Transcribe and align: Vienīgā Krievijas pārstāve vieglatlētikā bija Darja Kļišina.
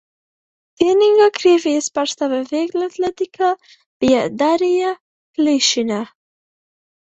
Vienīgā 0.83 1.25
Krievijas 1.35 1.89
pārstāve 1.97 2.39
vieglatlētikā 2.53 3.51
bija 4.05 4.25
Darja 4.41 4.95
Kļišina. 5.03 6.01